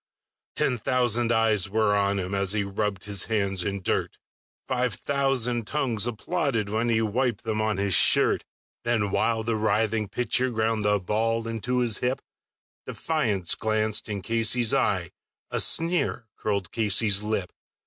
Ten 0.55 0.79
thousand 0.79 1.31
eyes 1.31 1.69
were 1.69 1.95
on 1.95 2.17
him 2.17 2.33
as 2.33 2.53
he 2.53 2.63
rubbed 2.63 3.03
his 3.03 3.25
hands 3.25 3.63
with 3.63 3.83
dirt, 3.83 4.17
Five 4.67 4.95
thousand 4.95 5.67
tongues 5.67 6.07
applauded 6.07 6.69
when 6.69 6.89
he 6.89 7.03
wiped 7.03 7.43
them 7.43 7.61
on 7.61 7.77
his 7.77 7.93
shirt; 7.93 8.43
Then, 8.83 9.11
while 9.11 9.43
the 9.43 9.55
writhing 9.55 10.07
pitcher 10.07 10.49
ground 10.49 10.81
the 10.83 10.99
ball 10.99 11.47
into 11.47 11.77
his 11.81 11.99
hip, 11.99 12.19
Defiance 12.87 13.53
glanced 13.53 14.09
in 14.09 14.23
Casey's 14.23 14.73
eye, 14.73 15.11
a 15.51 15.59
sneer 15.59 16.25
curled 16.35 16.71
Casey's 16.71 17.21
lip. 17.21 17.53